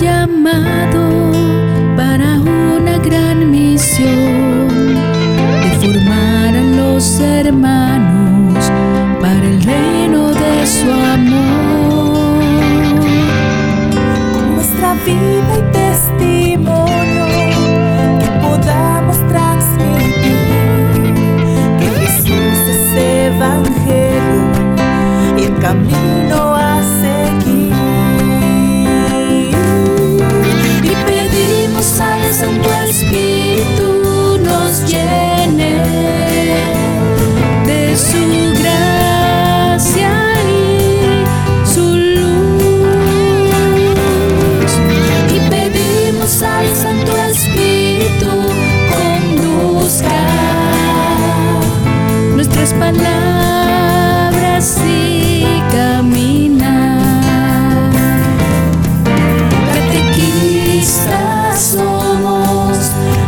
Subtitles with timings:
[0.00, 1.32] llamado
[1.96, 4.68] para una gran misión
[5.60, 8.70] de formar a los hermanos
[9.20, 11.33] para el reino de su amor.
[52.78, 57.00] Palabras y caminar.
[59.74, 62.78] Catequistas somos,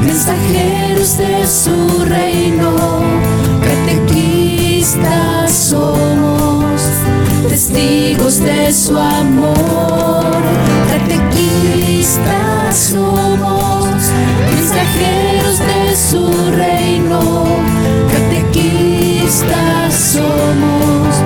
[0.00, 2.72] mensajeros de su reino.
[3.62, 6.80] Catequistas somos,
[7.48, 10.42] testigos de su amor.
[10.90, 12.65] Catequistas
[19.90, 21.16] Somos,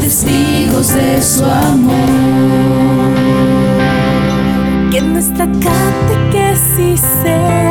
[0.00, 1.94] testigos de su amor.
[4.90, 7.63] Que nuestra catequesis sea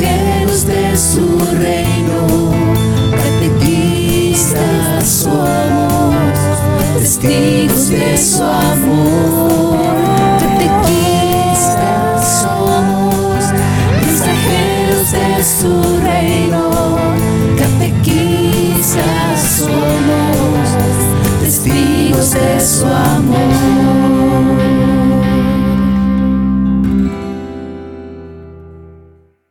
[0.00, 2.50] mensajeros de su reino.
[3.16, 6.38] Catequistas somos,
[6.98, 9.78] testigos de su amor.
[10.40, 13.44] Catequistas somos,
[14.00, 15.93] mensajeros de su